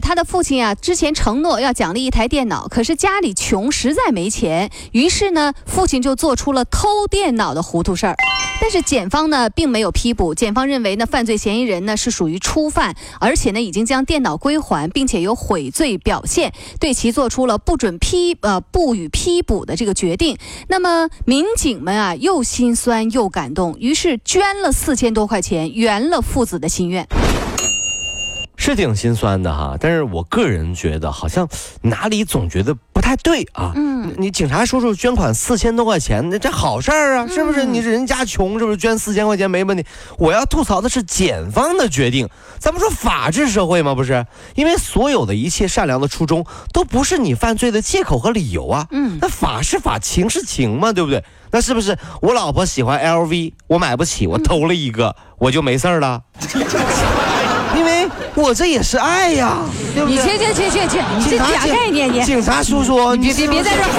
[0.00, 4.70] 他的父亲啊，之前承诺要奖励一台电脑，可是家里穷，实在没钱。
[4.92, 8.16] 于是呢，父亲就做出了偷电脑的糊涂事儿。
[8.60, 10.34] 但是检方呢，并没有批捕。
[10.34, 20.38] 检方认为呢，犯罪嫌疑人呢是属于初犯，而且呢，已经将电脑归还，并且有悔罪表现，对其做出了不准批呃不予批捕的这个决定。
[20.68, 27.06] 那么民警们啊，又心酸又感动，于是捐了四千多块钱，圆了父子的心愿。
[28.64, 31.46] 是挺心酸的哈，但是我个人觉得好像
[31.82, 33.72] 哪里总觉得不太对啊。
[33.74, 37.66] 嗯，你警察叔叔捐款四千多块钱，那这好事儿啊，是不是？
[37.66, 39.84] 你人家穷，是不是捐四千块钱没问题？
[40.16, 42.26] 我要吐槽的是检方的决定。
[42.58, 43.94] 咱们说法治社会吗？
[43.94, 48.86] 不是，因为所有的一切善良的初衷都不是你犯罪的借口和理由啊。
[48.92, 51.22] 嗯，那法是法，情是情嘛，对不对？
[51.50, 56.22] 那是不是我老婆喜欢 LV，我买不起，我偷了一个，我就没事儿了？
[57.76, 59.58] 因为我这也是爱呀，
[60.06, 62.22] 你去去去去去，你这假概念你。
[62.22, 63.94] 警察叔叔，你别别别在这混，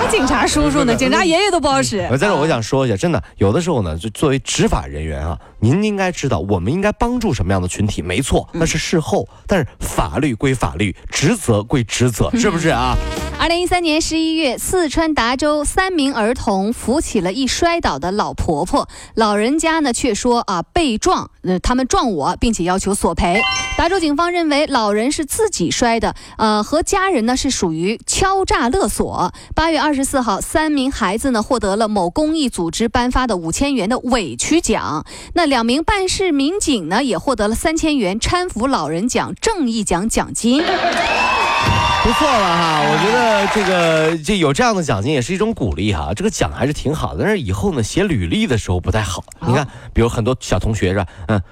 [0.00, 2.08] 还警察叔叔呢，警察爷爷都不好使。
[2.10, 12.96] 我在这我想说一下，真的，有的时候呢，就作为执法人员啊，您应该知道我们应该帮助什么样的群体，没错，那是事后，但是法律归法律，职责归职责，是不是啊？
[13.38, 22.94] 二零一三年十一月，四川达州三名儿童扶起了一摔倒的老婆婆，老人家呢却说啊被撞，呃他们撞我，并且要求。
[22.94, 23.40] 索赔。
[23.78, 29.32] 达州警方认为老人是自己摔的，呃，和家人呢是属于敲诈勒索。
[29.54, 35.04] 八月二十四号，三名孩子呢获得了某公益组织颁发的五千元的委屈奖。
[35.34, 40.62] 那两名办事民警呢也获得了三千元搀扶老人奖正义奖奖金。
[40.62, 46.12] 不错了哈，我觉得这个这有这样的奖金也是一种鼓励哈。
[46.14, 49.22] 这个奖还是挺好的，但是以后呢写履历的时候不太好。
[49.46, 51.06] 你看，比如很多小同学是吧？
[51.26, 51.42] 嗯。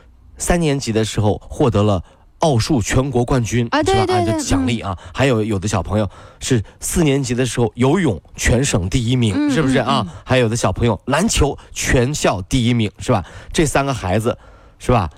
[0.41, 2.01] 三年级的时候获得了
[2.41, 6.09] 奥数全国冠军啊，对对对，奖励啊，还有有的小朋友
[6.41, 10.07] 是四年级的时候游泳全省第一名，是不是啊？
[10.25, 13.25] 还有的小朋友篮球全校第一名，是吧？
[13.53, 14.39] 这三个孩子，
[14.79, 15.11] 是吧？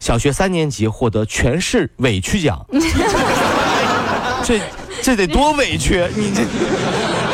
[0.00, 2.66] 小学三年级获得全市委屈奖，
[4.44, 4.60] 这
[5.00, 6.42] 这得多委屈你这。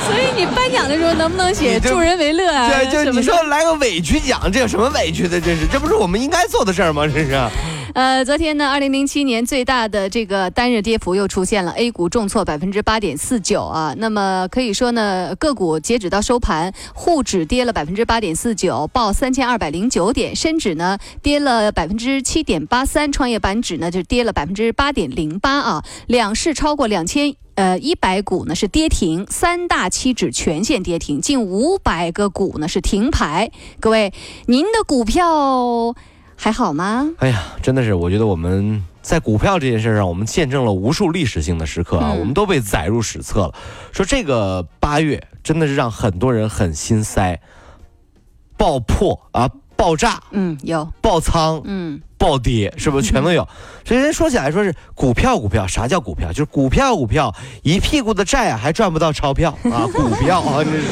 [0.07, 2.69] 所以你颁奖的时候能不能写助人为乐啊？
[2.69, 5.41] 对，就你说来个委屈奖，这有什么委屈的？
[5.41, 7.07] 这是，这不是我们应该做的事儿吗？
[7.07, 7.41] 这是。
[7.93, 13.95] 呃，昨天呢，二零零七年最大的这个单日跌幅又出现了，A 股重挫百分之八点四九啊。
[13.99, 25.85] 那么可以说呢，个股截止到收盘，沪指跌了百分之八点四九，报三千二百零九点；深指呢跌了百分之七点八三，创业板指呢就跌了百分之八点零八啊。
[26.07, 27.35] 两市超过两千。
[27.57, 33.51] 呃，一百股呢是跌停，三大期指全线跌停，近五百个股呢是停牌。
[33.81, 34.15] 各位，
[34.47, 35.95] 您的股票
[36.43, 37.07] 还好吗？
[37.19, 43.55] 哎呀，真的是，我觉得我们在股票这件事上，我们见证了无数历史性的时刻啊，我们都被载入史册了。
[43.93, 47.39] 说这个八月真的是让很多人很心塞，
[48.57, 49.51] 爆破啊！
[49.77, 53.47] 爆炸，嗯，有爆仓，嗯，暴跌，是不是全都有？
[53.85, 56.31] 所以人说起来说是股票，股票，啥叫股票？
[56.33, 60.83] 就是股票，股票，一屁股的债啊，还赚不到钞票啊，股票啊，这是。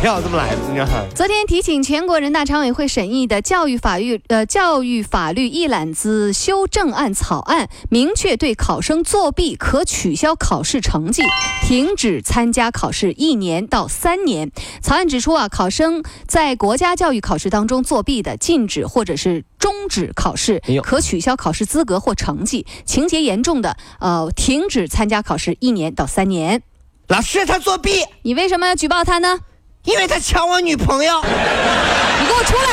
[0.00, 1.06] 票这么来的，你看。
[1.14, 11.22] 昨天提请全国人大常委会审议的教育法律呃教育法律一揽子修正案草案，明确对考生作弊可取消考试成绩，
[11.66, 14.50] 停止参加考试一年到三年。
[14.80, 26.62] 草案指出啊，考生在国家教育考试当中作弊的，禁止或者是终止考试，可取消考试资格或成绩；情节严重的，呃，停止参加考试一年到三年。
[27.08, 27.90] 老师，他作弊，
[28.22, 29.40] 你为什么要举报他呢？
[29.84, 32.68] 因为他抢我女朋友，你给我出来！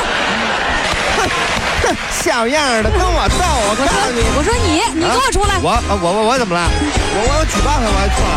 [1.16, 1.26] 哼
[1.84, 3.44] 哼，小样的，跟我斗！
[3.70, 5.58] 我告诉你，我说你，你给我出来！
[5.62, 6.68] 我我我我怎么了？
[6.70, 8.36] 我我要举报他，我还错了。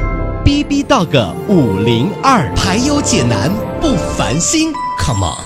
[0.71, 3.51] B B Dog 五零二，排忧解难
[3.81, 5.43] 不烦心，Come on。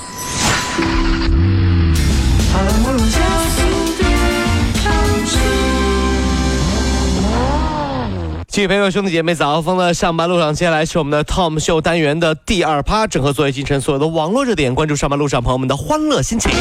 [8.47, 16.51] 继续朋友兄弟姐妹早上的上班路上，接下来是我们的 Tom 秀单元的第二趴，整合作业进城所有的网络热点，关注上班路上朋友们的欢乐心情。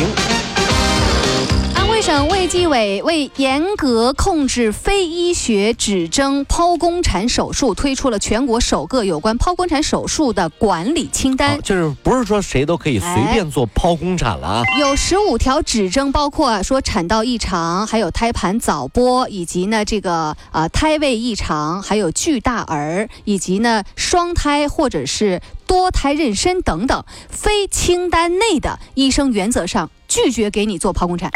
[1.95, 11.59] 安徽省卫计委为严格控制非医学指征剖宫产手术，推出了全国首个有关剖宫产手术的管理清单啊。
[11.63, 14.63] 就是不是说谁都可以随便做剖宫产了啊？
[14.81, 31.31] 有十五条指征，包括啊说产道异常，还有胎盘早剥，以及呢这个呃胎位异常，还有巨大儿，以及呢双胎或者是多胎妊娠等等，非清单内的医生原则上拒绝给你做剖宫产。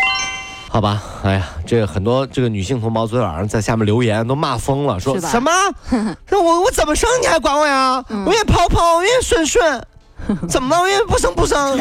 [0.70, 5.50] 好吧，哎呀，这个很多这个女性同胞昨天晚上在下面留言都骂疯了，说什么？
[6.30, 8.04] 那我我怎么生你还管我呀？
[8.10, 9.82] 嗯我愿意剖剖，我愿意顺顺，
[10.48, 10.82] 怎么了？
[10.82, 11.58] 我愿意不生不生。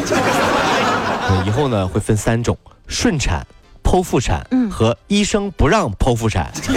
[1.28, 2.56] 呃以后呢会分三种：
[2.86, 3.46] 顺产、
[3.84, 6.50] 剖腹产嗯和医生不让剖腹产。
[6.54, 6.74] 三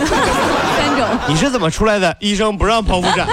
[0.98, 1.08] 种。
[1.28, 2.16] 你是怎么出来的？
[2.20, 3.26] 医生不让剖腹产。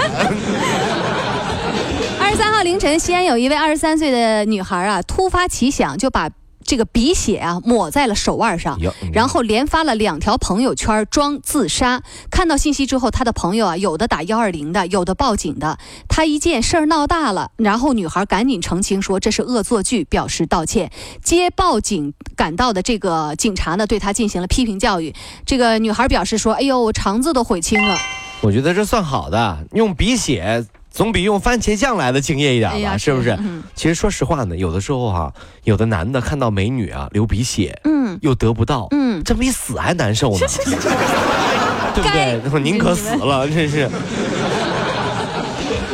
[2.21, 6.29] 二十三号凌晨，西安有一位二十三岁的女孩啊，突发奇想就把。
[6.69, 8.79] 这个鼻血啊抹在了手腕上，
[9.11, 12.03] 然后连发了两条朋友圈装自杀。
[12.29, 15.79] 看到信息之后，他的朋友啊，有的打幺二零的，有的报警的。
[16.07, 20.91] 他一见事儿闹大了，然后女孩赶紧澄清说这是恶作剧，表示道歉。
[21.23, 25.15] 接报警赶到的这个警察呢，对他进行了批评教育。
[25.47, 27.97] 这个女孩表示说：“哎呦，我肠子都悔青了。
[28.41, 33.31] 我觉得这算好的，用鼻血总比用番茄酱来的敬业一点吧，哎是不是？
[33.39, 35.33] 嗯其实说实话呢，有的时候哈、
[35.63, 40.39] 有的男的看到美女啊流鼻血，嗯又得不到，嗯，这比死还难受呢，
[41.95, 42.59] 对不该对？
[42.59, 43.89] 宁可死了，真是。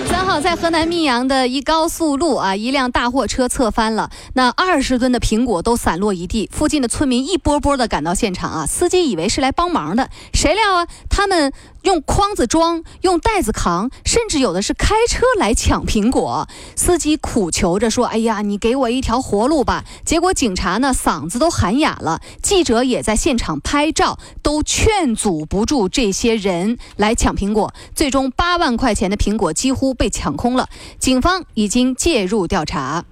[0.08, 6.50] 三号在河南密阳的一高速路啊，一辆大货车侧翻了，那二十吨的苹果都散落一地。
[6.52, 11.52] 附近的村民一波波的赶到现场啊，司机以为是来帮忙的，谁料啊，他们
[11.86, 16.48] 用筐子装，用袋子扛，甚至有的是开车来抢苹果。
[16.76, 27.72] 司机苦求着说：“哎呀，你给我一条活路吧！”结果警察呢嗓子都喊哑了，记者也在现场拍照，都劝阻不住这些人来抢苹果。
[27.94, 30.68] 最终八万块钱的苹果几乎被抢空了，
[30.98, 33.06] 警方已经介入调查。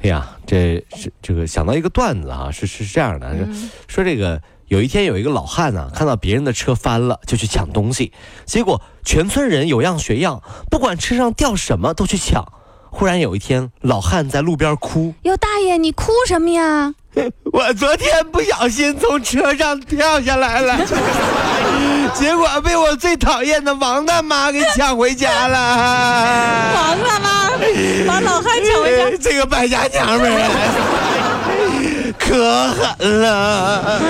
[0.00, 8.12] 哎呀，这是这个想到一个段子啊，是是是这样的，嗯说这个有一天有一个老汉呢、看到别人的车翻了，就去抢东西，
[8.44, 12.44] 结果全村人有样学样，不管车上掉什么都去抢。
[12.90, 16.94] 忽然有一天，老汉在路边哭，哟，大爷，你哭什么呀？
[17.52, 20.78] 我昨天不小心从车上跳下来了，
[22.14, 26.72] 结果被我最讨厌的王大妈给抢回家了。
[26.74, 27.50] 王大妈
[28.06, 29.16] 把老汉抢回家。
[29.22, 31.35] 这个败家娘们儿
[32.28, 34.00] 可狠了。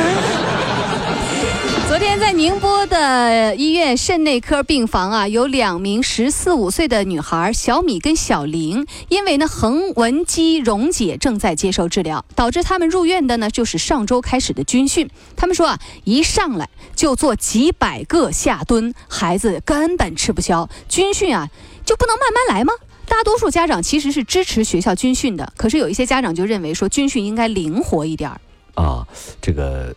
[1.86, 15.08] 昨天在宁波的医院肾内科病房啊，有两名十四五岁的女孩小米跟小玲，因为呢横纹肌溶解正在接受治疗，导致他们入院的呢就是上周开始的军训。
[15.36, 20.68] 他们说啊，一上来就做几百个下蹲，孩子根本吃不消。
[20.88, 21.48] 军训啊，
[21.84, 22.72] 就不能慢慢来吗？
[23.06, 28.40] 大多数家长其实是支持学校军训的，可是有一些家长就认为说军训应该灵活一点儿。
[28.74, 29.06] 啊，
[29.40, 29.94] 这个。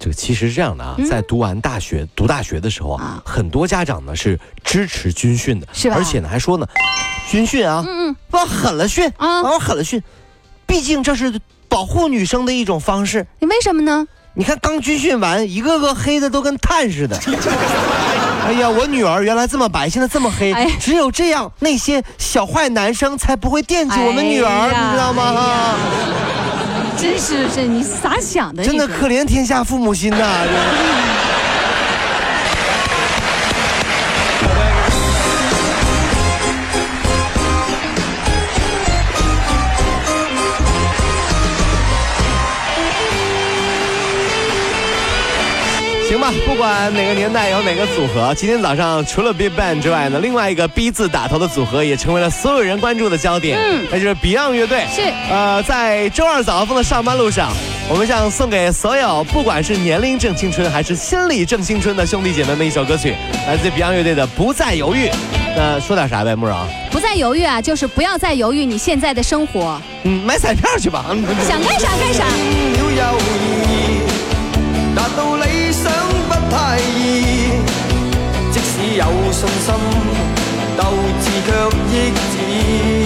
[0.00, 6.64] 这个其实是这样的啊，嗯在读完大学、读大学的时候啊啊，很多家长呢是支持军训的，是吧而且呢还说呢，
[7.28, 10.00] 军训啊，嗯往狠了训啊往狠了训，
[10.68, 13.26] 毕竟这是保护女生的一种方式。
[13.40, 14.06] 你为什么呢？
[14.34, 17.18] 你看刚军训完，一个个黑的都跟炭似的。
[18.48, 25.74] 哎呀，我女儿原来这么白，现在这么黑，哎只有这样，那些小坏男生才不会惦记我们女儿，哎你知道吗？
[26.96, 28.64] 真是这你咋想的？
[28.64, 30.16] 真的可怜天下父母心呐！
[30.16, 30.26] 行
[46.28, 54.84] 吧，不管哪个年代有哪个组合，今天早上除了 Big Bang 之外呢，另外一个 B 字打头的组合也成为了所有人关注的焦点，嗯那就是 Beyond 乐队。
[54.94, 57.50] 是呃，在周二早上风的上班路上，
[57.88, 63.14] 我们想送给所有不管是年龄正青春还是心理正青春的兄弟姐妹们一首歌曲，
[63.46, 65.06] 来自 Beyond 乐队的《不再犹豫》。
[65.56, 66.56] 那说点啥呗，慕容？
[66.90, 71.06] 不再犹豫啊，就是不要再犹豫你现在的生活，嗯，买彩票去吧。
[71.48, 72.24] 想干啥干啥。
[81.70, 82.97] 十亿。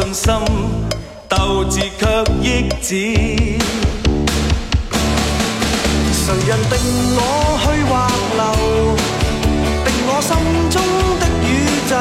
[0.00, 0.32] 信心
[1.28, 2.06] 斗志却
[2.40, 2.94] 抑止
[6.10, 6.72] 谁人定
[7.16, 7.20] 我
[7.60, 7.92] 去或
[8.40, 8.42] 留
[9.84, 10.30] 定我心
[10.70, 10.80] 中
[11.20, 11.46] 的宇
[11.86, 11.92] 宙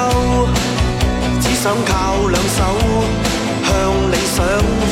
[1.42, 1.92] 只想靠
[2.30, 2.58] 两手
[3.68, 3.70] 向
[4.12, 4.89] 理想